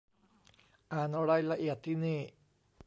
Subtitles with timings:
[0.93, 2.19] อ่านรายละเอียดที่นี่